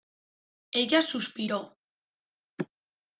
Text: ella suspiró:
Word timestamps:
ella 0.79 1.01
suspiró: 1.07 1.59